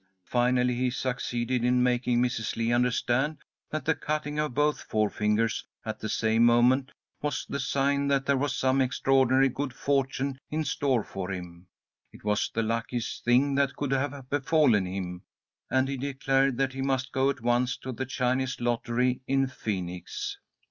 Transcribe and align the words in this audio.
Finally 0.25 0.73
he 0.73 0.89
succeeded 0.89 1.63
in 1.63 1.83
making 1.83 2.19
Mrs. 2.19 2.55
Lee 2.55 2.71
understand 2.73 3.37
that 3.69 3.85
the 3.85 3.93
cutting 3.93 4.39
of 4.39 4.55
both 4.55 4.81
forefingers 4.81 5.63
at 5.85 5.99
the 5.99 6.09
same 6.09 6.43
moment 6.43 6.91
was 7.21 7.45
the 7.47 7.59
sign 7.59 8.07
that 8.07 8.25
there 8.25 8.35
was 8.35 8.55
some 8.55 8.81
extraordinary 8.81 9.47
good 9.47 9.71
fortune 9.73 10.39
in 10.49 10.63
store 10.63 11.03
for 11.03 11.31
him. 11.31 11.67
It 12.11 12.23
was 12.23 12.49
the 12.51 12.63
luckiest 12.63 13.23
thing 13.25 13.53
that 13.53 13.75
could 13.75 13.91
have 13.91 14.27
befallen 14.27 14.87
him, 14.87 15.21
and 15.69 15.87
he 15.87 15.97
declared 15.97 16.57
that 16.57 16.73
he 16.73 16.81
must 16.81 17.11
go 17.11 17.29
at 17.29 17.41
once 17.41 17.77
to 17.77 17.91
the 17.91 18.07
Chinese 18.07 18.59
lottery 18.59 19.21
in 19.27 19.45
Phoenix. 19.45 20.39